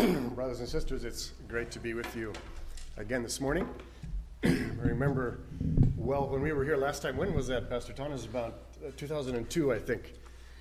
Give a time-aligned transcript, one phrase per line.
[0.35, 2.33] Brothers and sisters, it's great to be with you
[2.97, 3.67] again this morning.
[4.43, 5.39] I remember
[5.97, 7.17] well when we were here last time.
[7.17, 8.11] When was that, Pastor Ton?
[8.11, 8.53] It was about
[8.85, 10.13] uh, 2002, I think.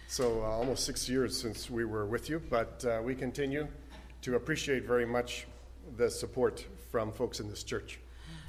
[0.08, 3.66] So uh, almost six years since we were with you, but uh, we continue
[4.22, 5.46] to appreciate very much
[5.96, 7.98] the support from folks in this church.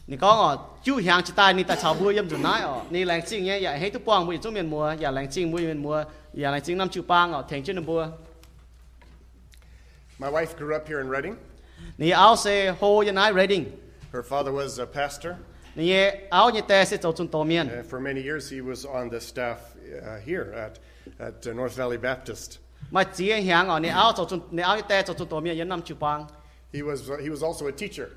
[0.08, 8.06] 你讲哦，就像一代你在草布音就奶哦，你冷静嘢也喺度帮每中面摸，也冷静每面摸，也冷静谂住帮哦，停住你摸。
[10.21, 11.39] my wife grew up here in Redding.
[13.30, 13.73] Redding.
[14.12, 15.38] Her father was a pastor.
[17.70, 20.78] Uh, for many years he was on the staff uh, here at
[21.19, 22.59] at uh, North Valley Baptist.
[26.73, 28.11] He was uh, he was also a teacher.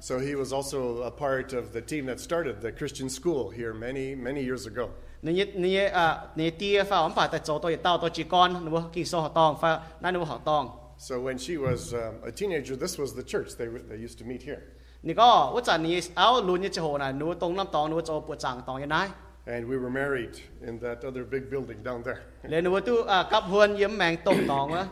[0.00, 3.74] So he was also a part of the team that started the Christian school here
[3.74, 4.88] many many years ago.
[5.21, 10.79] 你也你也啊你啲发安排在做到一道到几干，你会见数学当发，那你会学当。
[10.97, 14.17] So when she was um, a teenager, this was the church they, w- they used
[14.19, 14.59] to meet here.
[15.01, 19.09] 你个我就你熬论一只河呢，你会东谂当，你会做拨长当一奶。
[19.45, 22.19] And we were married in that other big building down there.
[22.43, 24.91] 你你会都啊急换染命东当啊，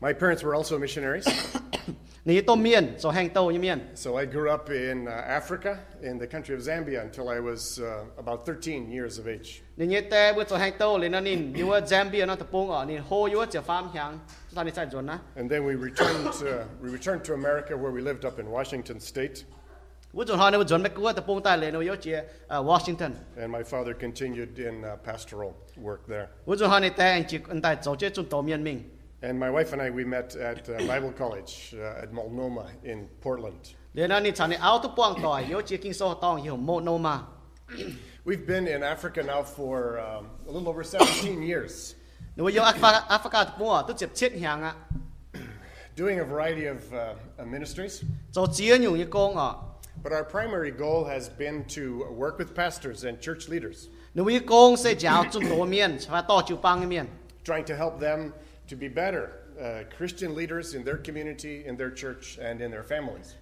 [0.00, 1.24] My parents were also missionaries.
[2.24, 3.78] 你东面做轻刀一面。
[3.94, 7.80] So I grew up in uh, Africa, in the country of Zambia, until I was
[7.80, 9.62] uh, about 13 years of age.
[9.76, 14.18] 你你แต่会做轻刀，你那你你会 Zambia 那特崩哦，你好有只方向，
[14.54, 15.20] 就你在做呢。
[15.36, 19.00] And then we returned, to, we returned to America where we lived up in Washington
[19.00, 19.44] state.
[20.10, 23.12] 我做下你会准备嗰特崩带嚟，你有只啊 Washington。
[23.38, 26.28] And my father continued in uh, pastoral work there.
[26.44, 28.84] 我做下你带人接人带做只做多面命。
[29.23, 33.07] And my wife and I, we met at uh, Bible College uh, at Multnomah in
[33.21, 33.73] Portland.
[38.25, 41.95] We've been in Africa now for um, a little over 17 years.
[45.95, 47.13] Doing a variety of uh,
[47.45, 48.03] ministries.
[50.03, 53.87] But our primary goal has been to work with pastors and church leaders.
[57.43, 58.33] trying to help them
[58.67, 62.83] to be better uh, Christian leaders in their community, in their church, and in their
[62.83, 63.35] families.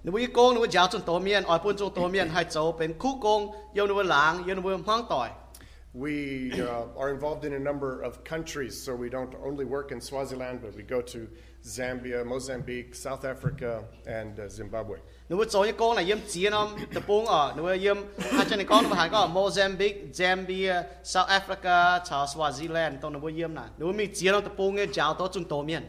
[5.93, 9.99] We uh, are involved in a number of countries, so we don't only work in
[9.99, 11.27] Swaziland, but we go to
[11.63, 14.99] Zambia, Mozambique, South Africa, and uh, Zimbabwe.
[15.31, 17.73] nếu mà cho những con này yếm chỉ à, nó tập bung ở nếu mà
[17.73, 17.97] yếm.
[18.31, 22.97] Hai chân này con mà hẳn có Mozambique Zambia South Africa South Swaziland.
[23.01, 25.27] Tao nếu mà yếm này nếu mà mình chỉ nó tập bung nghe chào tao
[25.33, 25.83] chúng tôi miền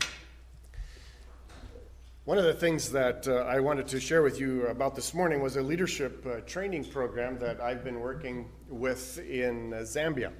[2.26, 5.42] One of the things that uh, I wanted to share with you about this morning
[5.42, 10.30] was a leadership uh, training program that I've been working with in uh, Zambia.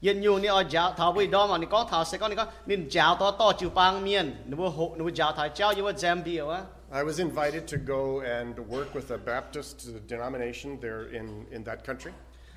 [0.00, 2.34] Yên nhiều ni ở giáo thảo với đó mà ni có thảo sẽ có ni
[2.34, 2.46] có.
[2.66, 5.72] Ni giáo to to chịu bang miền nếu mà hộ nếu mà giáo thảo cháu
[5.72, 6.60] như Zambia á.
[6.94, 11.84] I was invited to go and work with a Baptist denomination there in, in that
[11.84, 12.12] country.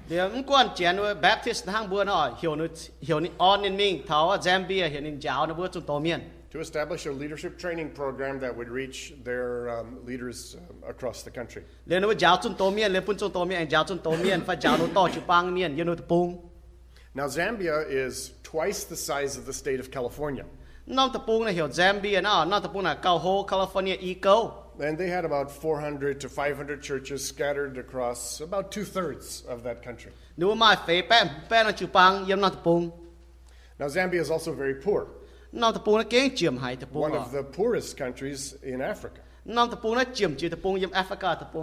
[0.09, 2.35] Baptist hang buôn on
[4.05, 4.89] thảo Zambia.
[6.51, 11.31] To establish a leadership training program that would reach their um, leaders um, across the
[11.31, 11.63] country.
[11.87, 12.01] Chữ
[16.07, 16.39] bang.
[17.13, 20.45] Now Zambia is twice the size of the state of California.
[20.87, 24.53] Nam Tapung na hiểu Zambia na Nam Tapung na Kauho, California Eco.
[24.79, 29.81] And they had about 400 to 500 churches scattered across about two thirds of that
[29.81, 30.11] country.
[30.37, 30.53] Now,
[33.87, 35.07] Zambia is also very poor.
[35.51, 39.21] One of the poorest countries in Africa.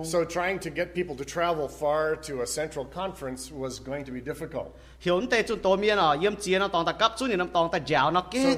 [0.05, 4.13] So trying to get people to travel far to a central conference was going to
[4.13, 4.77] be difficult.
[8.31, 8.49] So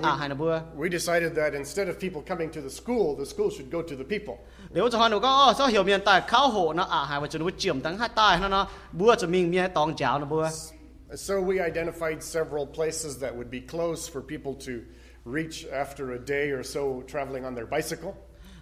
[0.76, 3.80] we, we decided that instead of people coming to the school, the school should go
[3.82, 4.36] to the people.
[11.14, 14.84] So we identified several places that would be close for people to
[15.24, 18.14] reach after a day or so traveling on their bicycle.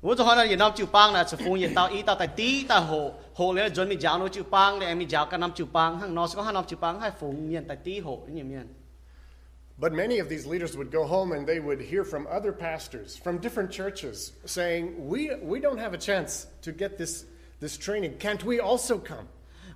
[0.00, 8.66] 我就可能也拿酒棒呢，是风也到一到在低到后后来准备教拿酒棒嘞，咪教跟拿酒棒，行拿是个拿酒棒还风面在低后里面。
[9.78, 13.16] But many of these leaders would go home and they would hear from other pastors
[13.16, 17.24] from different churches saying, We, we don't have a chance to get this,
[17.60, 18.18] this training.
[18.18, 19.26] Can't we also come?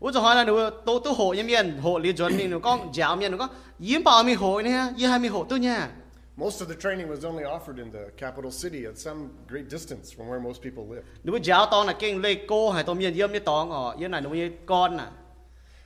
[0.00, 3.16] 我就hỏi là nếu tôi tôi hộ như miền hộ lý chuẩn mình nó con giáo
[3.16, 3.48] miền nó có
[3.80, 5.90] yếm bảo mình hộ nè yếm hai mình hộ tôi nha
[6.39, 10.09] Most of the training was only offered in the capital city at some great distance
[10.09, 11.03] from where most people live.
[11.23, 14.11] nếu giáo tao là kinh lê cô hay tôi miền yếm như tao ngọ yếm
[14.11, 14.29] này nó
[14.65, 15.03] con nè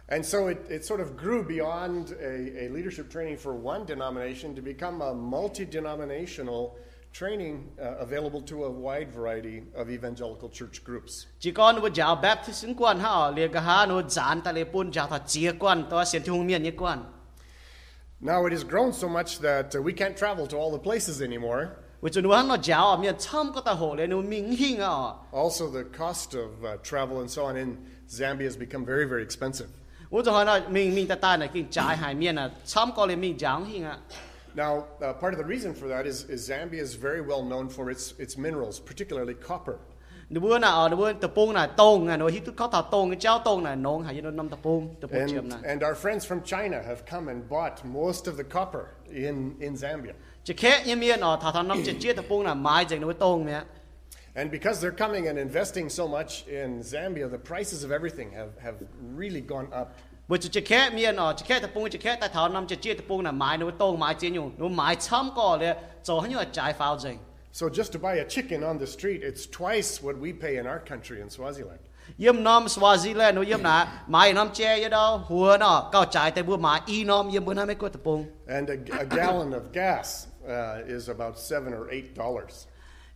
[0.07, 4.55] And so it, it sort of grew beyond a, a leadership training for one denomination
[4.55, 6.75] to become a multi denominational
[7.13, 11.25] training uh, available to a wide variety of evangelical church groups.
[11.39, 14.91] chỉ con nó giáo baptist quan ha liền cái ha nó dán ta lê pun
[14.93, 17.03] giáo thật chia quan tôi xiên chung miền như quan
[18.23, 21.21] Now it has grown so much that uh, we can't travel to all the places
[21.21, 21.75] anymore.
[25.33, 27.77] Also, the cost of uh, travel and so on in
[28.07, 29.69] Zambia has become very, very expensive.
[34.55, 37.67] Now, uh, part of the reason for that is, is Zambia is very well known
[37.67, 39.79] for its, its minerals, particularly copper.
[40.33, 43.19] Nếu bữa nào ở bữa tập trung này tông này nó hít có thảo tông
[43.19, 45.97] cháo tông này nông hay nó năm tập trung tập trung chiếm And, and our
[46.05, 50.13] friends from China have come and bought most of the copper in, in Zambia.
[50.57, 53.13] khé như miền ở thảo thảo năm chỉ chia tập trung là mai dành nó
[53.13, 53.61] tông nè
[54.35, 58.49] And because they're coming and investing so much in Zambia, the prices of everything have,
[58.63, 58.77] have
[59.17, 59.87] really gone up.
[67.53, 70.65] So just to buy a chicken on the street, it's twice what we pay in
[70.65, 71.77] our country in Swaziland.
[72.17, 73.87] Yum nom Swaziland, no yum na.
[74.07, 77.45] My nom chair, you know, who no, go chai te bu ma, e nom yum
[77.45, 78.27] bun hame kota pung.
[78.47, 82.65] And a, a gallon of gas uh, is about seven or eight dollars.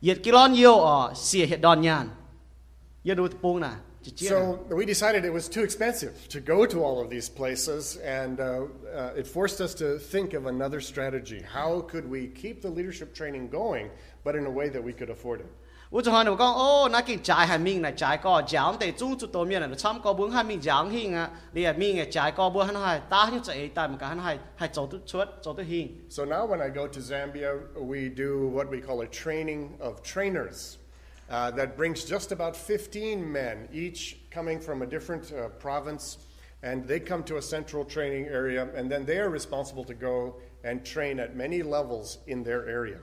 [0.02, 2.12] Yet kilon yo, uh, see a don yan.
[3.02, 3.74] You pung na.
[4.07, 4.37] nè chỉ chia nè.
[4.37, 8.41] So we decided it was too expensive to go to all of these places, and
[8.41, 11.43] uh, uh, it forced us to think of another strategy.
[11.55, 13.91] How could we keep the leadership training going,
[14.25, 15.47] but in a way that we could afford it?
[15.91, 20.13] 我就喊你讲哦，那个trái hay mình này trái có giáo để chung chút tổ miền này chăm có
[20.13, 23.01] bướng hai mình giáo hình à, đi à mình cái trái có bướng hắn hai
[23.11, 26.07] ta như chạy tại một cái hắn hai hai chỗ tu chuột chỗ tu hình.
[26.09, 29.93] So now, when I go to Zambia, we do what we call a training of
[30.03, 30.77] trainers.
[31.30, 36.20] Uh, that brings just about 15 men, each coming from a different uh, province,
[36.64, 40.38] and they come to a central training area, and then they are responsible to go
[40.64, 43.00] and train at many levels in their area.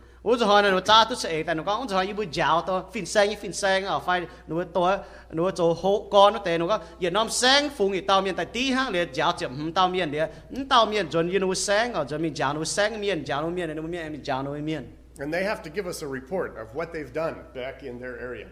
[15.21, 18.19] And they have to give us a report of what they've done back in their
[18.19, 18.49] area.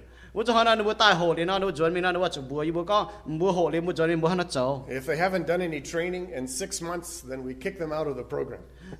[4.88, 8.16] If they haven't done any training in six months, then we kick them out of
[8.16, 8.60] the program.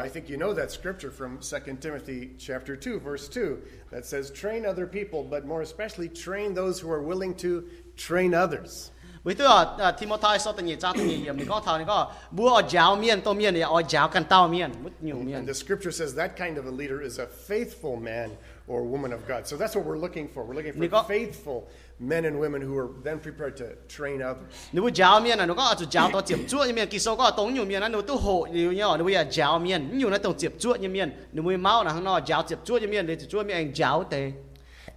[0.00, 3.58] I, I think you know that scripture from 2 Timothy chapter 2, verse 2,
[3.90, 7.64] that says, Train other people, but more especially train those who are willing to
[7.96, 8.90] train others
[9.24, 9.46] vì tôi
[9.78, 12.96] ở Timothy sau tình cha tình hiểm thì có thằng này có bùa ở giáo
[12.96, 16.16] miền tô miền thì ở giáo cần tao miền mất nhiều And the scripture says
[16.16, 18.30] that kind of a leader is a faithful man
[18.72, 19.46] or woman of God.
[19.46, 20.44] So that's what we're looking for.
[20.44, 21.62] We're looking for faithful
[21.98, 24.44] men and women who are then prepared to train others.
[24.72, 27.16] nếu giáo miền là nó có ở giáo to tiếp chuột như miền kỳ sau
[27.16, 30.18] có tống nhiều miền nó tôi hộ nhiều nhau nếu bây giáo miền nhiều nó
[30.18, 33.06] tông tiếp chuột như miền nếu mới máu là nó giáo tiếp chuột như miền
[33.06, 34.32] để chuột miền giáo tề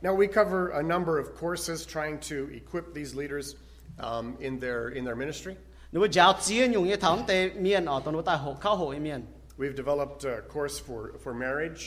[0.01, 3.55] Now we cover a number of courses trying to equip these leaders
[4.03, 5.53] um, in their in their ministry.
[5.91, 8.75] nếu bây giáo chia nhiều như thằng tề miền ở tông nó tại hộ khao
[8.75, 9.25] hộ miền
[9.57, 11.81] We've developed a course for, for marriage.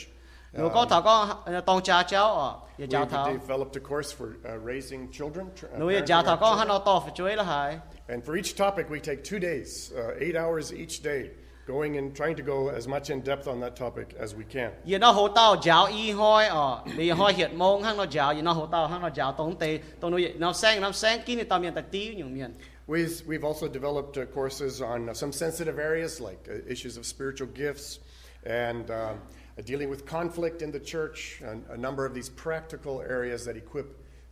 [0.53, 4.27] nếu có thằng có tông cha cháu ở giờ giáo We've developed a course for
[4.57, 5.45] uh, raising children.
[5.47, 6.57] uh, nếu bây parenting giáo our children.
[6.57, 9.93] hắn nó to phải chuối là hai And for each topic, we take two days,
[9.93, 11.23] uh, eight hours each day,
[11.67, 14.71] going and trying to go as much in depth on that topic as we can.
[14.85, 18.33] giờ nó hộ tao giáo y hoi ở đi hoi hiện mong hắn nó giáo
[18.33, 21.21] giờ nó hộ tao hắn nó giáo tông tề tông nó nó sang nó sang
[21.25, 22.53] kia tao miền tại tí nhiều miền
[22.87, 27.05] We've, we've also developed uh, courses on uh, some sensitive areas like uh, issues of
[27.05, 27.99] spiritual gifts
[28.43, 28.97] and um,
[29.57, 33.55] uh, dealing with conflict in the church, and a number of these practical areas that
[33.55, 33.85] equip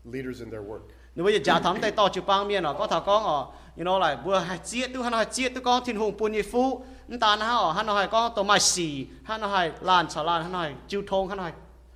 [0.05, 0.81] leaders in their work.
[1.15, 3.47] nếu bây giờ giáo thắm tay to chịu bang miền ở có thằng con ở
[3.79, 6.17] you know lại vừa hai chiết tu hắn hai chiết tu con thiên hùng
[6.51, 6.83] phú
[7.21, 10.53] ta nó ở hắn hai con tổ mai xì hắn hai lan xà lan hắn
[10.53, 11.51] hai chiêu thông hắn hai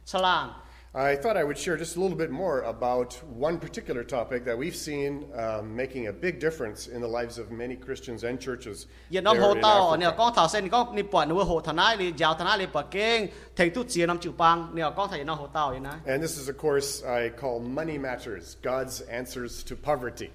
[0.05, 0.49] xà lan
[0.95, 4.55] I thought I would share just a little bit more about one particular topic that
[4.55, 8.85] we've seen um, making a big difference in the lives of many Christians and churches.
[9.09, 9.53] giờ nó hộ
[9.91, 12.47] in nè con thảo sen con nịp bọn nó hộ thằng này đi giáo thằng
[12.47, 13.23] này đi bật kênh
[13.55, 16.37] thầy tu chia năm chịu bang nè con thầy nó hộ tao vậy And this
[16.37, 20.27] is a course I call Money Matters God's Answers to Poverty.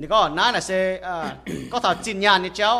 [0.00, 0.70] นี่ก็นั่นน่ะเซ
[1.72, 2.72] ก็ถ้าจินญาณนี่เจ้า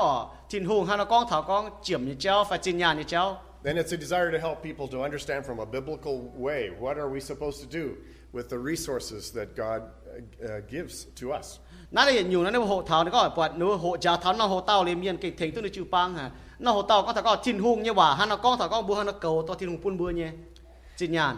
[0.50, 3.24] จินหุงฮานะก้องถ้าก้องเจียมนี่เจ้าฝ่ายจินญาณนี่เจ้า
[3.66, 7.10] Then it's a desire to help people to understand from a biblical way what are
[7.14, 7.84] we supposed to do
[8.36, 11.46] with the resources that God uh, gives to us.
[11.94, 16.28] นั่นเลยอยู่นั่นโหเท่านี่ก็ปวดนูโหจาทันนั่นโหเต้าเลยมีนเก่งเทงตุ้นจูปังฮะ
[16.64, 20.30] นั่นโหเต้าก็ถ้าก็จินหุงเนี่ยว่าฮานะก้องถ้าก้องบัวฮานะเก่าตัวจินหุงปุ่นบัวเนี่ย
[20.98, 21.34] จินญาณ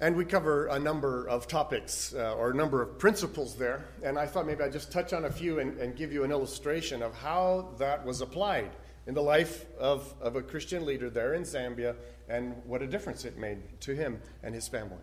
[0.00, 3.84] And we cover a number of topics uh, or a number of principles there.
[4.04, 6.30] And I thought maybe I'd just touch on a few and, and give you an
[6.30, 8.70] illustration of how that was applied
[9.08, 11.96] in the life of, of a Christian leader there in Zambia
[12.28, 14.98] and what a difference it made to him and his family.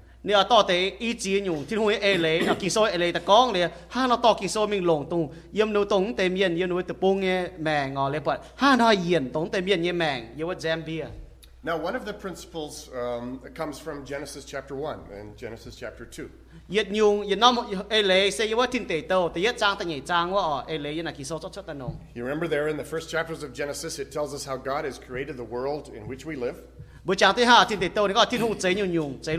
[11.66, 16.30] Now, one of the principles um, comes from Genesis chapter 1 and Genesis chapter 2.
[16.70, 16.94] Yet say
[18.50, 21.40] you to the yet chang chang ki so
[21.74, 22.00] no.
[22.14, 25.00] You remember there in the first chapters of Genesis it tells us how God has
[25.00, 26.62] created the world in which we live.
[27.04, 28.42] Bu ha tin te to ni ko tin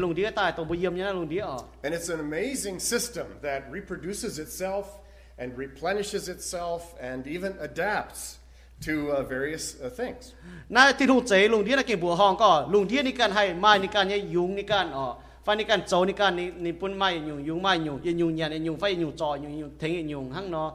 [0.00, 1.58] lung dia tai to bu yem lung dia.
[1.84, 4.98] And it's an amazing system that reproduces itself
[5.38, 8.38] and replenishes itself and even adapts
[8.80, 10.32] to uh, various uh, things.
[10.68, 13.54] Na tin hu chế lùng điên cái bùa hong có lùng điên ni can hay
[13.54, 15.14] mai ni can ye yung ni can ở
[15.44, 18.12] phải ni can châu ni can ni ni pun mai yung yung mai yung ye
[18.12, 20.72] yung nhà ni yung phải yung trò yung yung thế yung hang nó.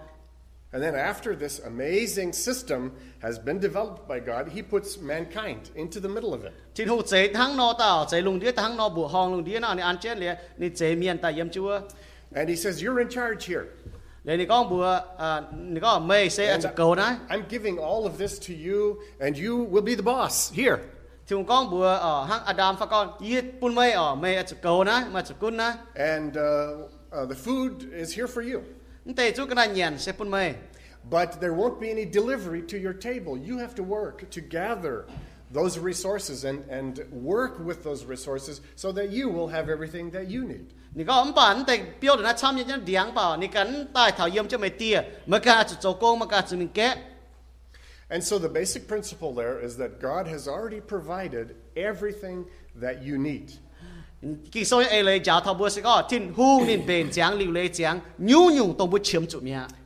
[0.74, 6.00] And then after this amazing system has been developed by God, he puts mankind into
[6.00, 6.54] the middle of it.
[6.76, 9.62] Tin hu chế thang nó ta chế lùng điên thang nó bùa hong lùng điên
[9.62, 11.82] nào ni an chế lẹ ni chế miền ta yếm chúa.
[12.36, 13.66] And he says you're in charge here.
[17.30, 20.80] I'm giving all of this to you and you will be the boss here.
[21.28, 24.16] Adam mê.
[25.96, 28.64] And uh, uh, the food is here for you.
[31.10, 33.36] But there won't be any delivery to your table.
[33.36, 35.08] You have to work to gather
[35.52, 40.28] those resources and, and work with those resources so that you will have everything that
[40.30, 40.74] you need.
[48.10, 53.18] And so the basic principle there is that God has already provided everything that you
[53.18, 53.54] need.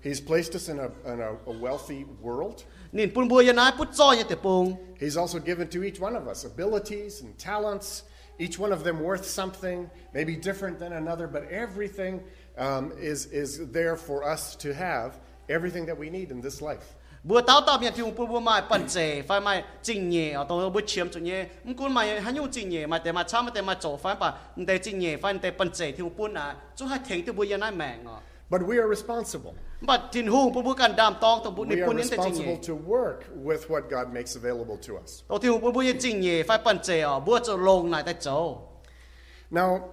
[0.04, 2.66] He's placed us in a in a, a wealthy world.
[4.98, 8.04] He's also given to each one of us abilities and talents,
[8.40, 12.24] each one of them worth something, maybe different than another, but everything
[12.58, 16.96] um, is, is there for us to have, everything that we need in this life.
[27.34, 29.56] bua but we are responsible.
[29.82, 32.20] But tin hung pu bukan dam tong to bu ni pun ente jing.
[32.20, 35.24] We are responsible to work with what God makes available to us.
[35.32, 37.90] To tin hung pu bu ye jing ye fai pan che oh, o bu long
[37.90, 38.70] nai tai zo.
[39.50, 39.90] Now,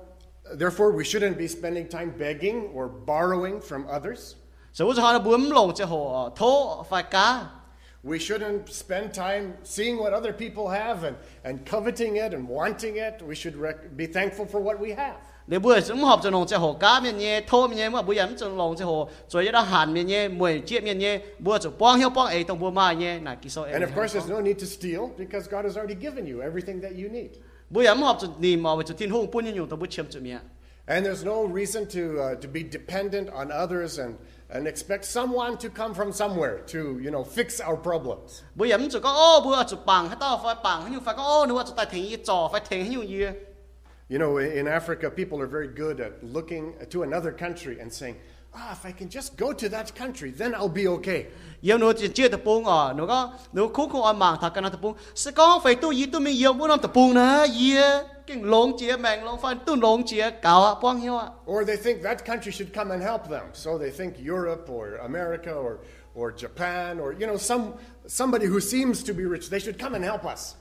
[0.54, 4.36] therefore we shouldn't be spending time begging or borrowing from others.
[4.72, 7.58] So wo ha bu m long che ho oh, tho fai ka.
[8.04, 12.96] We shouldn't spend time seeing what other people have and, and coveting it and wanting
[12.96, 13.22] it.
[13.22, 15.22] We should rec- be thankful for what we have.
[15.48, 15.64] And of
[23.94, 27.08] course, there's no need to steal because God has already given you everything that you
[27.08, 27.38] need.
[30.84, 34.16] And there's no reason to to be dependent on others and
[34.50, 38.42] and expect someone to come from somewhere to you know fix our problems.
[38.56, 43.26] 不也么就讲哦，不就帮，他到发帮，他就发讲哦，你我就带停一做，发停他用一。
[44.08, 48.16] you know, in Africa, people are very good at looking to another country and saying,
[48.54, 51.26] ah, if I can just go to that country, then I'll be okay.
[51.62, 54.52] Yo no chỉ chia tập bung à, nó có nó cố cố ăn màng thằng
[54.54, 57.14] cái tập bung, sẽ có phải tu gì tu mình yêu muốn làm tập bung
[57.14, 61.18] nè, yeah, cái lông chia màng lông phan tu lông chia cào à, bong.
[61.46, 64.96] Or they think that country should come and help them, so they think Europe or
[64.96, 65.78] America or
[66.14, 67.72] or Japan or you know some
[68.06, 70.54] somebody who seems to be rich, they should come and help us.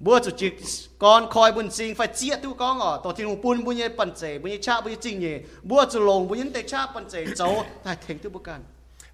[0.00, 0.50] bữa chủ chỉ
[0.98, 3.88] con coi buồn sinh phải chia tu con ở tổ tiên hùng bún bún như
[3.96, 6.62] bận chế bún như cha bún như chính nhỉ bữa chủ lồng bún như tê
[6.62, 8.64] cha bận chế cháu tại thành tu bút can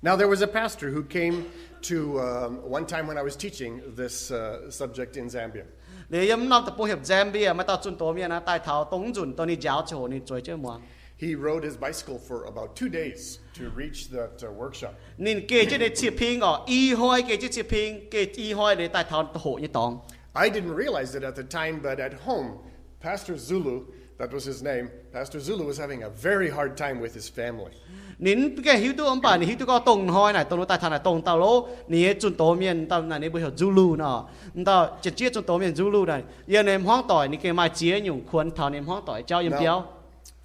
[0.03, 1.45] Now there was a pastor who came
[1.91, 5.63] to um, one time when I was teaching this uh, subject in Zambia.
[6.09, 9.13] Để yếm năm tập hiệp Zambia mà tao chun tổ miên á tại thảo tống
[9.15, 10.79] chun tôi đi giáo chỗ đi chơi chơi mua.
[11.19, 14.93] He rode his bicycle for about two days to reach that uh, workshop.
[15.19, 18.53] Nên kể chứ để chia hình ở y hoi kể chứ chia hình kể y
[18.53, 19.99] hoi để tại thảo hộ như tòng.
[20.35, 22.59] I didn't realize it at the time, but at home,
[23.03, 23.85] Pastor Zulu,
[24.19, 27.73] that was his name, Pastor Zulu was having a very hard time with his family.
[28.19, 30.65] Nín cái hiếu tu ông bà, nín hiếu tu có tông hoi này, tao lô
[30.65, 34.29] tai thằng này tông tao lô, nín chun tố miền tao này nín Zulu nọ,
[34.67, 38.01] tao chết chết chun tố Zulu này, yên em hoang tỏi nín cái mai chia
[38.01, 39.85] nhung khuôn thảo em hoang tỏi trao yếm béo.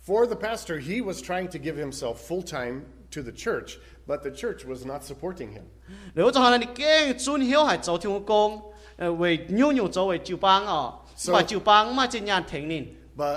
[0.08, 2.82] For the pastor, he was trying to give himself full time
[3.15, 3.77] to the church,
[4.08, 5.63] but the church was not supporting him.
[6.15, 8.60] Nếu cho họ này cái chun hiếu hải cháu thiên công,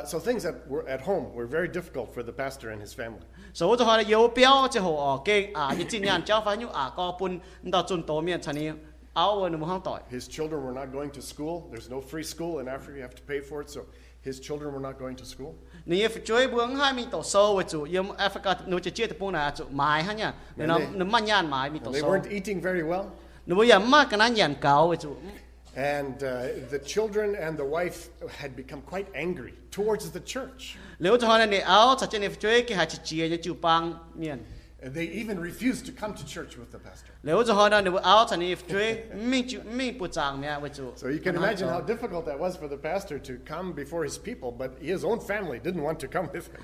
[0.07, 3.21] so things that were at home were very difficult for the pastor and his family.
[3.52, 6.69] So what how you biao to ho ke a yi jin yan jiao fan yu
[6.69, 8.73] a go bun da zun mian chan ni
[9.17, 10.00] ao hang dai.
[10.09, 11.69] His children were not going to school.
[11.71, 12.97] There's no free school in Africa.
[12.97, 13.71] You have to pay for it.
[13.71, 13.87] So
[14.21, 15.57] his children were not going to school.
[15.87, 19.31] Ni if buang hai mi to so wa zu yum Africa no che che pu
[19.31, 20.35] na zu mai ha nya.
[20.59, 21.93] Ne na mai mi to so.
[21.93, 23.12] They weren't eating very well.
[23.47, 25.17] Nu yan ma kana yan gao wa zu.
[25.76, 28.08] And uh, the children and the wife
[28.40, 30.76] had become quite angry towards the church.
[34.82, 37.12] They even refused to come to church with the pastor.
[40.96, 44.18] so you can imagine how difficult that was for the pastor to come before his
[44.18, 46.62] people, but his own family didn't want to come with him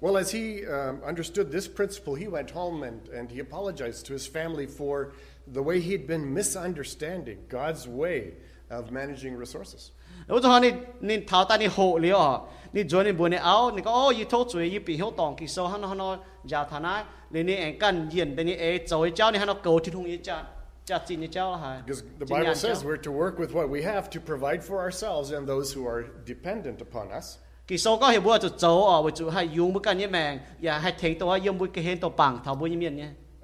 [0.00, 1.50] mà ham cao thì hạ à bên này cho tổ miên ở thì cái áo
[1.50, 1.52] cho nên chơi chúng ngồi tai với chủ nên hiểu muốn thảo núi ha dấu
[1.52, 2.50] bên này go phải nó cháu Well, as he um, understood this principle, he went
[2.50, 5.12] home and, and he apologized to his family for
[5.54, 8.32] the way he'd been misunderstanding God's way
[8.70, 9.90] of managing resources.
[10.26, 12.38] lúc đó nên nên thảo ta nên hộ liao à
[12.72, 15.12] nên rồi nên buồn nên áo nên có ô y thâu chuối y bị hiểu
[15.16, 18.58] tòng kỳ sâu hắn nó nó giả thà nái nên nên anh cần hiện nên
[18.58, 20.44] ấy dấu cháu nên hắn nó cầu thì thùng y cha
[20.84, 23.68] cha chín y cháu là hai Because the Bible says we're to work with what
[23.70, 27.38] we have to provide for ourselves and those who are dependent upon us.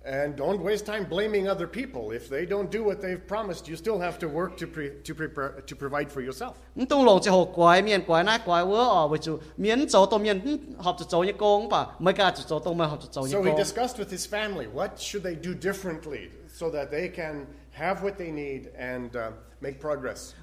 [0.04, 2.11] And don't waste time blaming other people.
[2.11, 5.14] If they don't do what they've promised, you still have to work to pre, to
[5.14, 6.58] prepare to provide for yourself.
[13.30, 17.46] So he discussed with his family what should they do differently so that they can
[17.72, 19.30] have what they need and uh,
[19.61, 20.35] make progress.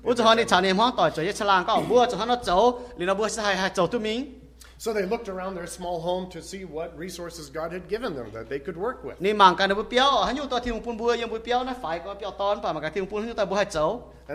[4.81, 8.31] So they looked around their small home to see what resources God had given them
[8.31, 9.17] that they could work with.
[9.19, 9.25] And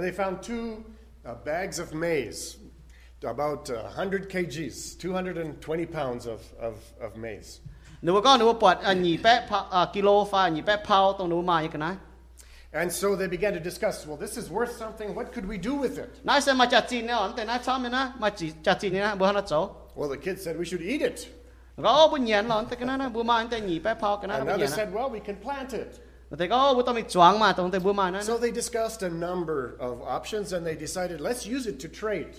[0.05, 0.85] they found two
[1.25, 2.59] uh, bags of maize,
[3.25, 7.61] about uh, 100 kgs, 220 pounds of, of, of maize.
[8.05, 9.39] หนูก็หนูปวดอันนี้แปะ
[9.95, 11.93] กิโลฟ้าอันนี้แปะเผาตรงหนูมาอีกนะ
[12.75, 15.15] and so they began to discuss, well, this is worth something.
[15.15, 16.21] What could we do with it?
[19.95, 21.29] Well, the kid said we should eat it.
[24.43, 26.01] Another said, well, we can plant it.
[28.25, 32.35] So they discussed a number of options and they decided, let's use it to trade.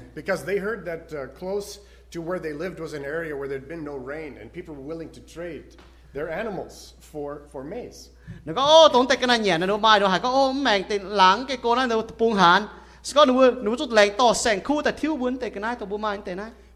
[0.14, 1.78] because they heard that uh, close
[2.10, 4.82] to where they lived was an area where there'd been no rain and people were
[4.82, 5.76] willing to trade.
[6.16, 8.08] They're animals for, for maize.
[8.44, 10.84] Nó có ô tốn tay cái này nhẹ nó mai nó hay có ô mèn
[10.88, 12.62] tay láng cái cô này nó buông hàn.
[13.14, 15.86] Nó nó nó rút lệnh to sành khu tại thiếu bốn tay cái này tôi
[15.86, 16.02] buông.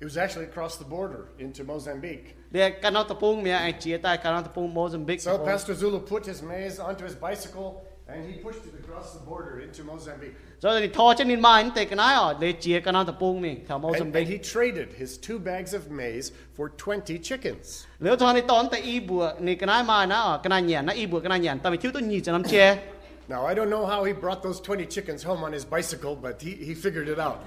[0.01, 2.25] It was actually across the border into Mozambique.
[2.51, 3.05] Để cái nó
[3.43, 5.19] mẹ anh chia tay cái nó tôi Mozambique.
[5.19, 7.73] So Pastor Zulu put his maize onto his bicycle
[8.07, 10.35] and he pushed it across the border into Mozambique.
[10.61, 13.63] So they thought in mind take an ah, eye they cheer kana the pung me
[13.67, 17.87] tha mo some he traded his two bags of maize for 20 chickens.
[17.99, 21.63] Leo thon ton ta i bua ni kana ma ah, na i bua kana nyan
[21.63, 22.45] ta mi thiu to ni cha nam.
[23.31, 26.43] Now, I don't know how he brought those 20 chickens home on his bicycle, but
[26.43, 27.45] he, he figured it out.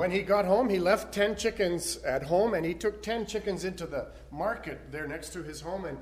[0.00, 3.64] when he got home, he left 10 chickens at home and he took 10 chickens
[3.64, 5.96] into the market there next to his home and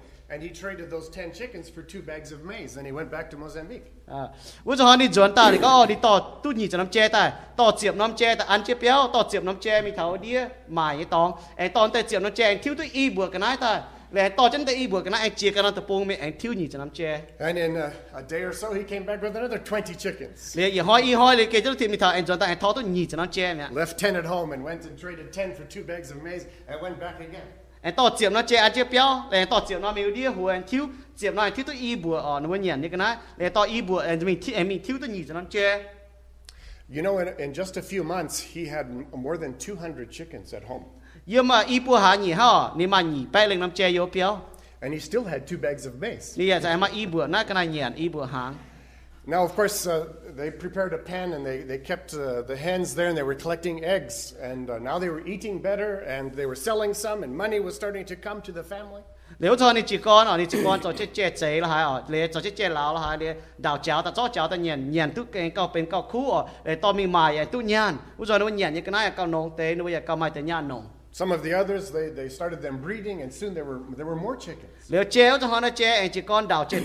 [4.64, 7.32] wo he honi zon ta ni ko di to tu ni cho nam che ta.
[7.56, 10.50] To chiep nam che ta an che piao to chiep nam che mi thao dia
[10.68, 13.38] mai ni tong ai ton ta chiep nam che an thiu tu i bua ka
[13.38, 13.84] nai ta.
[14.10, 16.16] Le to chen ta i bua ka nai ai che ka na ta pong me
[16.16, 19.04] an thiu ni cho nam che and in a, a day or so he came
[19.04, 20.54] back with another 20 chickens.
[20.56, 22.56] Le ye hoi i hoi le ke chu ti mi thao an zon ta ai
[22.56, 25.32] tho tu ni cho nam che me left 10 at home and went and traded
[25.32, 27.48] 10 for two bags of maize and went back again.
[27.82, 30.44] Anh to chiếm nó che ăn che béo lại to chiếm nó mình đi hồ
[30.44, 32.98] anh thiếu chiếm nó anh thiếu tôi y bùa ở nó mới nhận như cái
[32.98, 35.40] này lại to y bùa anh mình thiếu anh mình thiếu tôi nhỉ cho nó
[35.50, 35.84] che
[36.96, 40.54] You know, in, in just a few months, he had m- more than 200 chickens
[40.54, 40.84] at home.
[41.26, 44.06] nhưng mà y bùa hà nhỉ ha ni mà nhỉ bé lên năm che yếu
[44.14, 44.38] béo
[44.80, 46.34] And he still had two bags of maize.
[46.36, 48.54] ni giờ sẽ mà y bùa nó cái này nhận y bùa hàng
[49.24, 50.06] Now, of course, uh,
[50.36, 53.36] they prepared a pan and they, they kept uh, the hens there and they were
[53.36, 54.34] collecting eggs.
[54.40, 57.76] And uh, now they were eating better and they were selling some and money was
[57.76, 59.02] starting to come to the family.
[59.38, 61.82] nếu cho ni chỉ con ở ni chỉ con cho chết che chế là hai
[61.82, 64.56] ở lấy cho chết che lão là hai lấy đào cháo ta cho cháo ta
[64.56, 67.96] nhận nhận tu cái cao bên cao khu ở để to mi mài tu nhận
[68.18, 70.30] u rồi nó nhận như cái này cao nông tế nó bây giờ cao mai
[70.30, 73.66] tế nhận nông Some of the others, they, they started them breeding and soon there
[73.66, 74.90] were, there were more chickens.
[74.90, 76.80] nếu chéo cho họ nó che chỉ con đào chết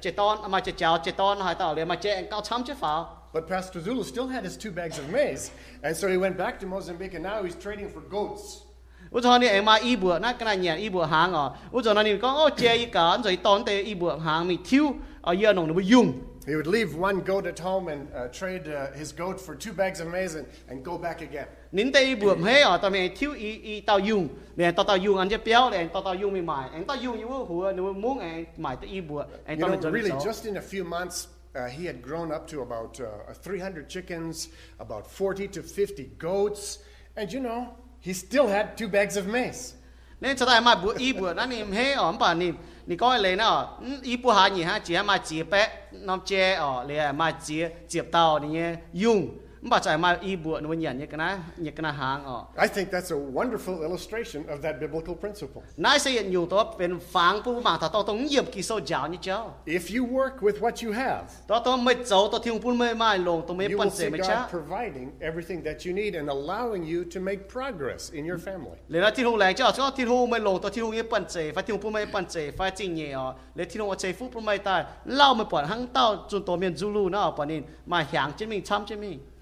[0.00, 2.76] chết ton mà chết cháo chết ton hai tao lấy che anh cao chấm chết
[2.80, 5.50] pháo But Pastor Zulu still had his two bags of maize.
[5.82, 8.66] And so he went back to Mozambique and now he's trading for goats.
[9.10, 11.50] u cho ni anh mà y bùa nó cái này nhận y bùa hàng ở
[11.72, 14.58] u cho nó ni ô che y cả rồi ton tế y bùa hàng mi
[14.64, 16.12] thiếu ở nông nó bị dùng
[16.46, 19.72] He would leave one goat at home and uh, trade uh, his goat for two
[19.72, 21.46] bags of maize and, and go back again.
[21.76, 24.96] Nín tây buồm hết ở tao mày thiếu y y tao dùng nè tao tao
[24.96, 27.72] dùng anh chế béo nè tao tao dùng mày mải anh tao dùng như hùa
[27.76, 30.62] nếu muốn anh mải tới y bùa anh tao know, mày really, just in a
[30.70, 35.62] few months, uh, he had grown up to about uh, 300 chickens, about 40 to
[35.76, 36.78] 50 goats,
[37.16, 37.64] and you know,
[38.00, 39.74] he still had two bags of maize.
[40.20, 43.18] nên cho ta mải bữa y bữa nãy niệm hết ở bà niệm ni coi
[43.18, 47.12] lấy nó y bữa hà nhỉ ha chỉ mải chỉ bé nó che ở lấy
[47.12, 51.05] mải chỉ chỉ tàu tao nhé dùng bà chạy mải y bùa nó nhận như
[51.05, 54.75] cái này như cái này hàng ở I think that's a wonderful illustration of that
[54.79, 55.61] biblical principle.
[55.85, 59.39] นายเสียอยู่ตัวเป็นฟังผู้มาถ้าตัวต้องเยี่ยมกี่โซจาวนี่เจ้า
[59.79, 64.45] If you work with what you have, ตัวตัวไม่เจ้าตัวทิ้งปุ่นไม่ไม่ลงตัวไม่ you ปั่น will เสีย see ไม่ช้า God
[64.57, 68.79] providing everything that you need and allowing you to make progress in your family.
[68.91, 68.95] เล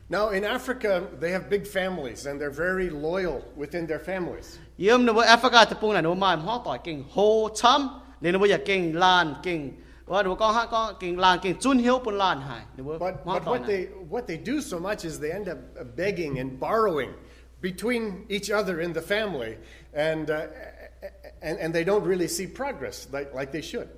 [0.09, 4.59] Now in Africa, they have big families and they're very loyal within their families.
[4.79, 12.19] No Africa no king ho cham ya king lan king ha king lan king pun
[12.19, 12.63] lan hai.
[12.77, 16.39] But but what they what they do so much is they end up uh, begging
[16.39, 17.15] and borrowing
[17.63, 19.57] between each other in the family
[19.95, 20.49] and uh,
[21.41, 23.89] and, and they don't really see progress like, like they should.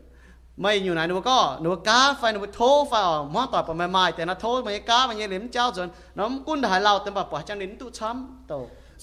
[0.61, 5.89] ไม่อยู่ไหนหนูก็หนูก้าไฟหนูโทรไฟออกมอต่อยปะไม่ไม่แต่นะโทรไม่ก้ามันยังเหลิมเจ้าจน
[6.19, 8.55] น้ำกุ้นถ่ายเราเต็มปะปะจังหลินตุช้ำโต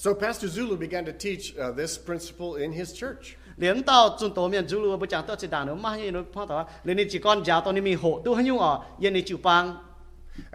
[0.02, 3.24] So Pastor Zulu began to teach uh, this principle in his church.
[3.58, 9.64] เหรียญเต้าจุนโตเมียนจูรูบุจังเต้าจิด่างหนูมาให้หนูพ่อต่อเรียนนี่จีก้อนยาวตอนนี้มีโหตู้ให้ยุ่งอะเย็นนี่จิวปัง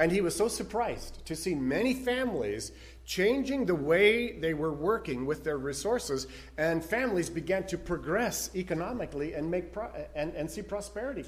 [0.01, 2.63] And he was so surprised to see many families
[3.09, 6.27] changing the way they were working with their resources,
[6.59, 11.25] and families began to progress economically and make pro- and, and see prosperity.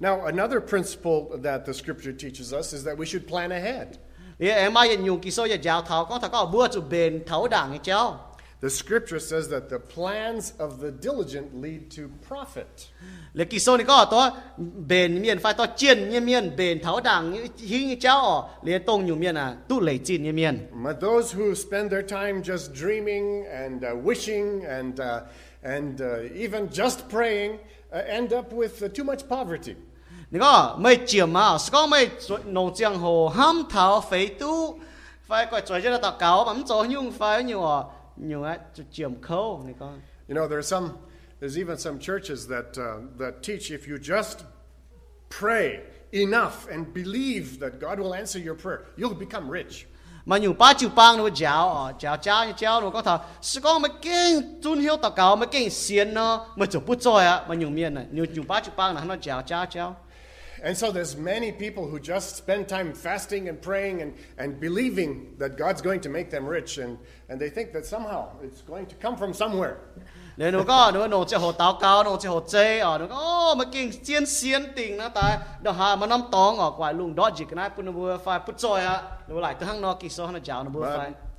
[0.00, 3.98] Now another principle that the scripture teaches us is that we should plan ahead.
[8.60, 12.90] The scripture says that the plans of the diligent lead to profit.
[13.32, 17.32] Le kiso ni ko to ben mien fai to chien mien mien ben thao dang
[17.32, 20.68] hi chao le tong như mien à tu lei chiên như mien.
[20.74, 25.22] But those who spend their time just dreaming and uh, wishing and uh,
[25.62, 29.74] and uh, even just praying uh, end up with uh, too much poverty.
[30.30, 32.10] Ni ko mai chiam mà, ko mai
[32.44, 34.78] nong chiang hồ ham thao phế tu
[35.28, 37.99] phải fai ko choi je ta kao bam cho nhung phải fai à
[40.28, 40.90] You know, there are some,
[41.40, 44.44] there's even some churches that, uh, that teach if you just
[45.28, 45.80] pray
[46.12, 49.86] enough and believe that God will answer your prayer, you'll become rich.
[50.26, 53.02] mà nhiều ba chữ bang nó giáo ở ờ, giáo cha như giáo nó có
[53.02, 56.80] thà sự con mới kinh tuân hiếu tao cáo mới kinh xiên nó mà chỗ
[56.80, 57.44] bút rồi á.
[57.48, 59.96] Mà nhiều miền này nhiều nhiều ba chữ bang là nó giáo cha giáo
[60.62, 65.34] And so there's many people who just spend time fasting and praying and, and believing
[65.38, 68.86] that God's going to make them rich and, and they think that somehow it's going
[68.86, 69.78] to come from somewhere.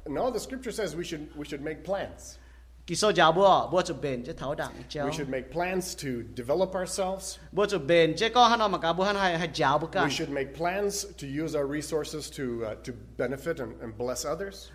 [0.08, 2.38] No, the scripture says we should we should make plans
[5.06, 7.40] we should make plans to develop ourselves.
[10.06, 14.26] We should make plans to use our resources to uh, to benefit and, and bless
[14.26, 14.72] others.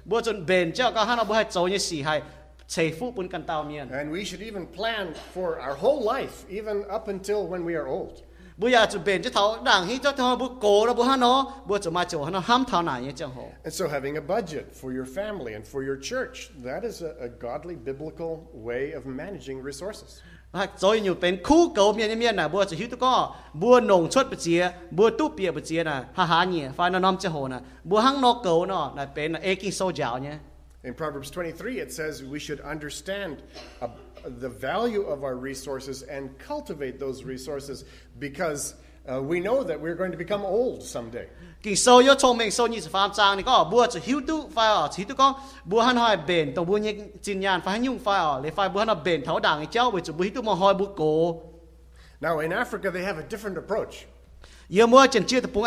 [3.92, 7.86] And we should even plan for our whole life, even up until when we are
[7.86, 8.22] old.
[8.57, 11.19] bây giờ chủ bền cho thảo đảng hi cho thảo bữa cố đó bữa hắn
[11.19, 13.87] nó bữa chủ mà chủ hắn nó ham thảo này như chẳng hồ And so,
[13.87, 17.75] having a budget for your family and for your church, that is a, a godly,
[17.85, 20.21] biblical way of managing resources.
[20.77, 23.13] 所以อยู่เป็นคู่เก่าเมียนเมียนน่ะบัวจะหิวตุก็
[23.61, 24.61] บัวหนงชดปะเจีย
[24.97, 30.37] บัวตู้เปียปะเจียน่ะหาหาเนี่ยไฟนอมจะโหน่ะบัวหังนอกเก่าเนาะน่ะเป็นเอกิโซจาวเนี่ย
[30.83, 33.43] In Proverbs 23, it says we should understand
[33.83, 33.87] uh,
[34.28, 37.84] the value of our resources and cultivate those resources
[38.18, 38.74] because
[39.10, 41.26] uh, we know that we're going to become old someday.
[41.26, 41.30] To.
[52.20, 54.06] Now in Africa they have a different approach.
[54.74, 55.64] យើងមើលចិនជាតពង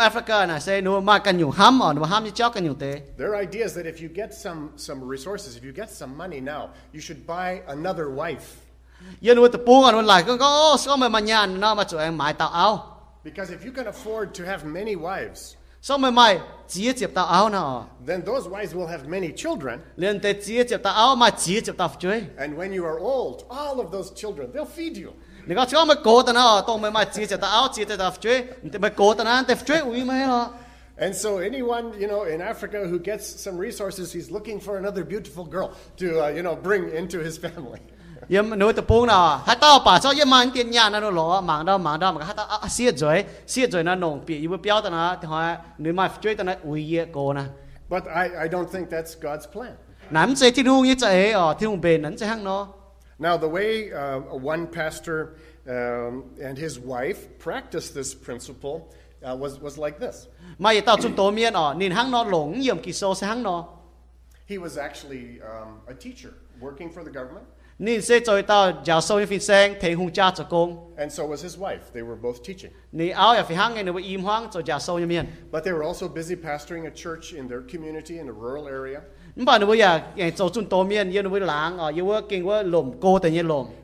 [3.20, 6.40] Their idea is that if you get some some resources if you get some money
[6.52, 6.62] now
[6.94, 8.48] you should buy another wife.
[9.26, 12.68] យើងនោះតពងអនោះឡាយក៏អូសុំមកញ៉ានណោមកជួយម៉ៃតអោ
[13.28, 15.40] Because if you can afford to have many wives
[15.88, 16.28] សុំម៉ៃ
[16.74, 17.66] ជាជាតអោណោ
[18.10, 19.76] Then those wives will have many children.
[20.02, 25.10] លានតែជាជាតអោមកជាជាតជួយ And when you are old all of those children they'll feed you.
[25.50, 30.52] 你讲叫我们过的呢，都没买接着的，熬接着的追，你没过的呢，得追我没了。
[30.96, 35.44] And so, anyone you know in Africa who gets some resources, he's looking for another beautiful
[35.44, 37.80] girl to uh, you know bring into his family.
[38.28, 41.64] yếm nuôi tập nào hát tao bà cho yếm mang tiền nhà nó lo mang
[41.64, 44.40] đâu mang đâu mà hát tao à, à, xiết rồi xiết rồi nó nồng bị
[44.40, 45.16] yếm béo tao nó
[45.78, 47.42] thì mà chơi tao nó uy cô nè
[47.88, 49.72] But I I don't think that's God's plan.
[50.10, 52.68] Nắm sẽ thi đua như thế ở thi đua bền nắm sẽ hăng nó.
[53.20, 55.36] Now, the way uh, one pastor
[55.68, 60.26] um, and his wife practiced this principle uh, was, was like this.
[64.46, 67.46] He was actually um, a teacher working for the government.
[67.78, 70.94] Nên sẽ tao sâu sang thầy hùng cha cho công.
[70.96, 71.92] And so was his wife.
[71.92, 72.72] They were both teaching.
[73.14, 75.26] Áo ya phi hang im hoang cho sâu miên.
[75.50, 79.02] But they were also busy pastoring a church in their community in a rural area.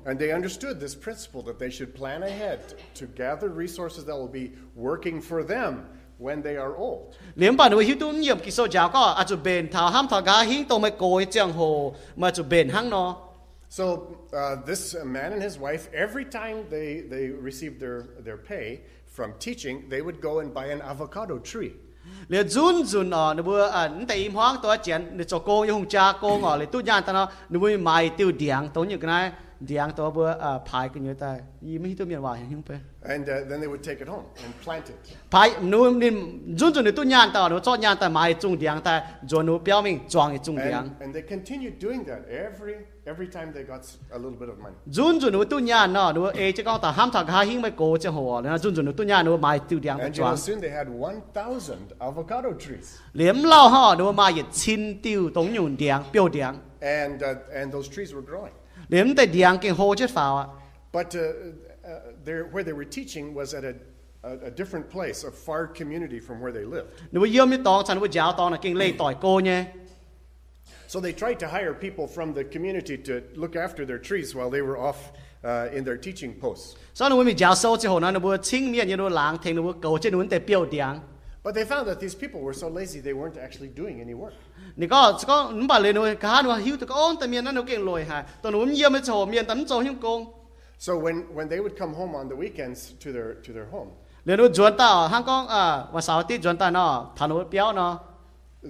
[0.04, 2.61] And they understood this principle that they should plan ahead
[2.94, 5.87] to gather resources that will be working for them
[6.18, 7.14] when they are old.
[7.37, 7.56] Liếm
[12.90, 13.16] số.
[13.68, 18.37] So uh, this uh, man and his wife, every time they, they received their, their
[18.37, 21.72] pay from teaching, they would go and buy an avocado tree.
[22.28, 29.24] เหลือจุนจุนอ๋อนึกว่าอ่าแต่อิมห้องตัวเจียนนึกจะโกยหงจาโกงอ๋อเลยตุ้ยานตอนนั้นึกว่าไม่ติวเดียงตัวอย่างนั้น
[29.64, 30.24] diang to bu
[30.64, 32.74] pai kun yuta yi mi tu mi wa hin pe.
[33.02, 35.16] And uh, then they would take it home and plant it.
[35.30, 38.82] Pai nu nim jun jun tu nyan ta no cho nyan ta mai chung diang
[38.82, 40.90] ta jo nu piao ming chuang i chung diang.
[41.00, 44.76] and they continued doing that every every time they got a little bit of money.
[44.90, 47.70] Jun jun tu nyan no nu e che ka ta ham tha ha hing mai
[47.70, 50.38] ko che ho na jun jun tu nyan nu mai tu diang ta chuang and
[50.38, 52.98] soon they had 1000 avocado trees.
[53.14, 56.60] Liem lao ha nu mai chin tiu tong nyun diang piao diang.
[56.82, 58.52] And uh, and those trees were growing.
[60.92, 61.20] But uh,
[61.87, 63.75] uh, there, where they were teaching was at a
[64.27, 67.03] a, different place, a far community from where they lived.
[70.88, 74.51] So they tried to hire people from the community to look after their trees while
[74.51, 75.12] they were off
[75.44, 76.77] uh, in their teaching posts.
[81.46, 84.35] But they found that these people were so lazy they weren't actually doing any work.
[90.78, 93.90] So when, when they would come home on the weekends to their, to their home,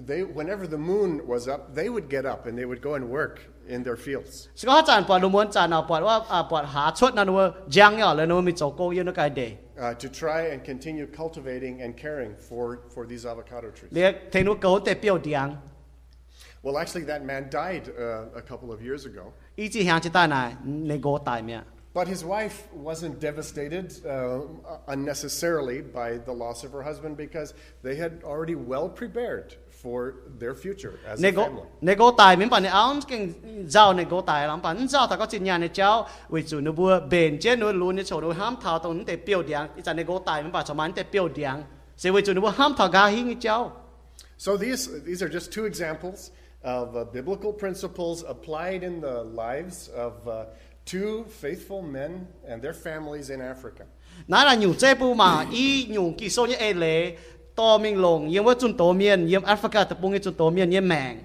[0.05, 3.05] they, whenever the moon was up, they would get up and they would go and
[3.09, 4.49] work in their fields.
[9.77, 13.91] Uh, to try and continue cultivating and caring for, for these avocado trees.
[16.63, 19.31] Well, actually, that man died uh, a couple of years ago.
[21.97, 24.41] But his wife wasn't devastated uh,
[24.87, 30.53] unnecessarily by the loss of her husband because they had already well prepared for their
[30.53, 31.63] future as a family.
[31.81, 32.91] Tài tài lắm ta nè chủ
[37.09, 37.39] bền
[38.33, 38.79] ham chả
[40.25, 40.43] tài
[41.97, 42.75] sẽ chủ ham
[43.41, 43.69] gà.
[44.37, 46.31] So these these are just two examples
[46.63, 50.45] of uh, biblical principles applied in the lives of uh,
[50.91, 53.85] two faithful men and their families in Africa.
[54.27, 57.17] Nãy là nhiều chế bu mà y nhiều kỹ số như e lệ
[57.55, 60.69] to mình lồng yếm với chúng tôi miền yếm Africa tập bung chúng tôi miền
[60.69, 61.23] yếm mạng.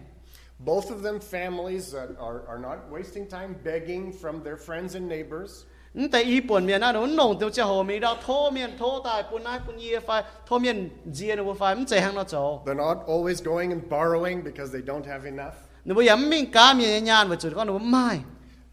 [0.59, 5.11] Both of them families that are, are not wasting time begging from their friends and
[5.11, 5.51] neighbors.
[5.95, 9.23] Nte y pon miền nào nông tiêu chế hồ mi đó thô miền thô tài
[9.23, 12.63] pon ai pon yê phai thô miền diên phải phai mchế hàng nó chỗ.
[12.67, 15.55] They're not always going and borrowing because they don't have enough.
[15.85, 18.21] Nếu bây giờ mình cá miền nhàn mà chúng con nó mai.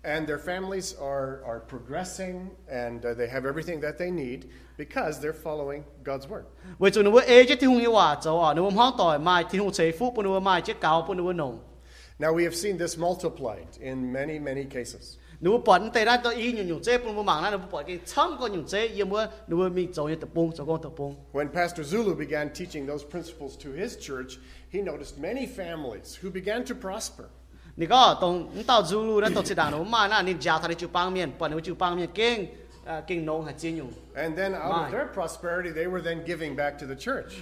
[0.04, 5.20] and their families are, are progressing and uh, they have everything that they need because
[5.20, 6.46] they're following God's word.
[12.20, 15.18] Now we have seen this multiplied in many, many cases.
[21.32, 24.38] When Pastor Zulu began teaching those principles to his church,
[24.70, 27.30] he noticed many families who began to prosper
[34.15, 37.34] and then out of their prosperity, they were then giving back to the church.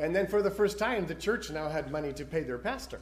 [0.00, 3.00] And then for the first time, the church now had money to pay their pastor.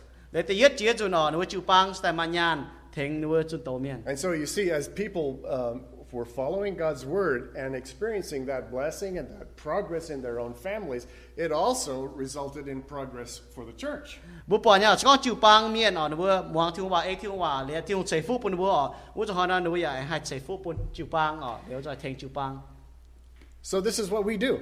[4.07, 5.81] And so you see, as people um,
[6.15, 11.09] for following God's word and experiencing that blessing and that progress in their own families,
[11.37, 14.21] it also resulted in progress for the church.
[23.63, 24.61] So this is what we do.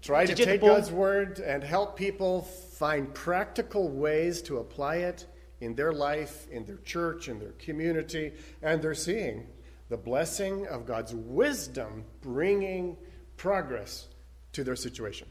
[0.00, 2.42] Try to take God's word and help people
[2.76, 5.26] find practical ways to apply it
[5.62, 9.46] in their life, in their church, in their community, and they're seeing
[9.88, 12.96] the blessing of God's wisdom bringing
[13.36, 14.08] progress
[14.52, 15.28] to their situation.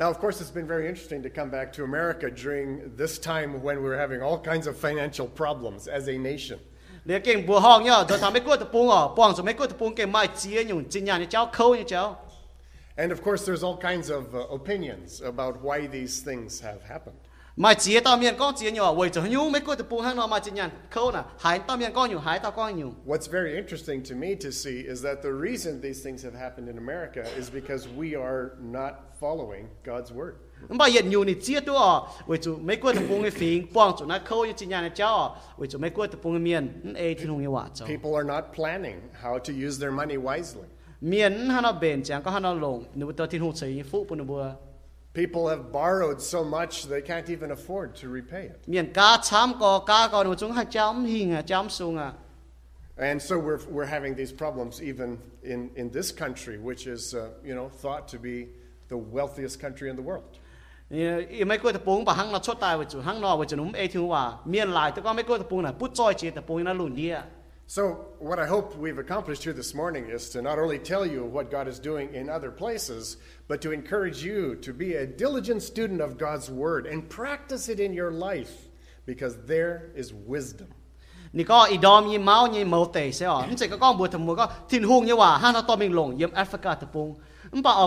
[0.00, 3.62] Now, of course, it's been very interesting to come back to America during this time
[3.62, 6.58] when we were having all kinds of financial problems as a nation.
[12.96, 17.18] And of course, there's all kinds of uh, opinions about why these things have happened.
[23.04, 26.68] What's very interesting to me to see is that the reason these things have happened
[26.68, 30.34] in America is because we are not following God's word.
[30.68, 31.06] Mà nị
[37.80, 37.86] nó.
[37.86, 40.68] People are not planning how to use their money wisely.
[41.02, 42.22] Miền hắn bền chẳng
[44.26, 44.54] bùa
[45.12, 48.60] People have borrowed so much they can't even afford to repay it.
[52.96, 57.30] And so we're, we're having these problems even in, in this country, which is uh,
[57.42, 58.48] you know thought to be
[58.88, 60.38] the wealthiest country in the world.
[60.90, 61.58] Ý mấy
[62.06, 62.32] hăng
[63.04, 63.34] hăng nọ
[65.14, 67.22] mấy bút nó.
[67.70, 71.24] So, what I hope we've accomplished here this morning is to not only tell you
[71.24, 75.62] what God is doing in other places, but to encourage you to be a diligent
[75.62, 78.66] student of God's Word and practice it in your life
[79.06, 80.66] because there is wisdom.
[81.32, 86.18] Niko idom mau mau te ko tin ha na long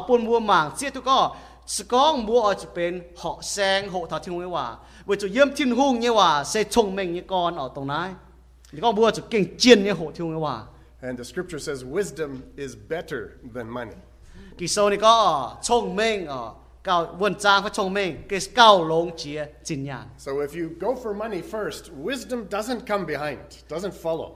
[0.07, 2.25] pun mang tu ko sang
[5.53, 8.15] tin meng kon tong nai.
[11.01, 13.95] And the scripture says wisdom is better than money.
[20.17, 24.35] So if you go for money first, wisdom doesn't come behind, doesn't follow.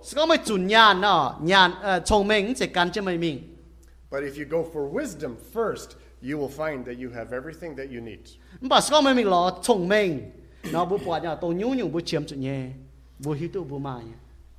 [4.10, 7.90] But if you go for wisdom first, you will find that you have everything that
[7.92, 8.30] you need.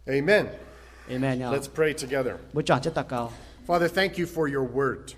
[0.09, 0.49] Amen.
[1.11, 1.39] Amen.
[1.51, 2.39] Let's pray together.
[3.67, 5.13] Father, thank you for your word.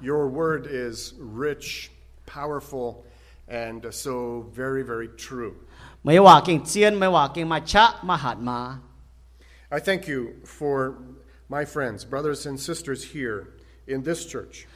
[0.00, 1.90] Your word is rich,
[2.26, 3.04] powerful,
[3.48, 5.56] and so very, very true.
[9.72, 10.98] I thank you for
[11.48, 13.54] my friends, brothers and sisters here
[13.88, 14.68] in this church.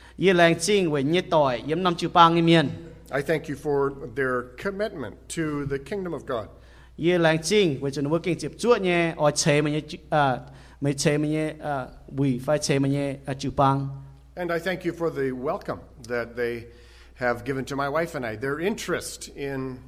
[3.13, 6.49] I thank you for their commitment to the kingdom of God
[6.97, 12.79] ye lang ching we chun working chip che à che à we che
[13.27, 13.91] à
[14.37, 16.67] And I thank you for the welcome that they
[17.15, 19.79] have given to my wife and I, their interest in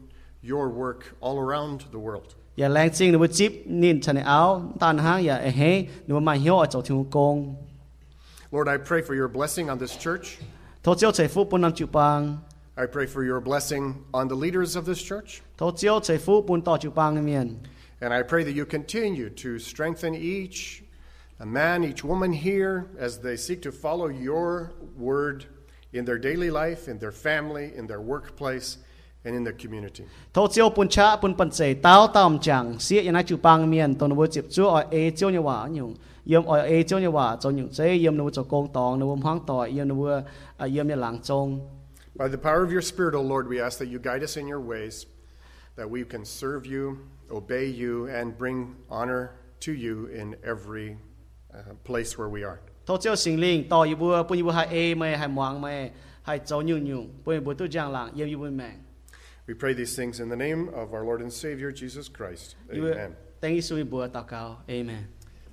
[0.41, 2.37] your work all around the world.
[2.57, 7.57] Lang ching chip nín áo tan ha he mà.
[8.53, 10.39] Lord, I pray for your blessing on this church.
[12.79, 15.41] I pray for your blessing on the leaders of this church.
[18.03, 20.83] And I pray that you continue to strengthen each
[21.43, 25.47] man, each woman here as they seek to follow your word
[25.95, 28.77] in their daily life, in their family, in their workplace,
[29.25, 30.05] and in their community.
[42.17, 44.49] By the power of your Spirit, O Lord, we ask that you guide us in
[44.49, 45.05] your ways,
[45.77, 50.97] that we can serve you, obey you, and bring honor to you in every
[51.53, 52.61] uh, place where we are.
[59.47, 62.57] We pray these things in the name of our Lord and Savior Jesus Christ.
[62.95, 63.15] Amen.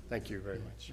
[0.08, 0.92] Thank you very much.